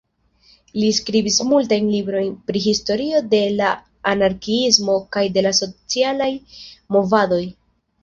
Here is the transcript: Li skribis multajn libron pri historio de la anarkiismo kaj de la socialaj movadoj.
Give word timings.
Li 0.77 0.87
skribis 0.99 1.37
multajn 1.49 1.91
libron 1.97 2.31
pri 2.49 2.63
historio 2.65 3.21
de 3.35 3.43
la 3.61 3.69
anarkiismo 4.15 4.99
kaj 5.19 5.27
de 5.39 5.49
la 5.49 5.57
socialaj 5.63 6.35
movadoj. 6.99 7.45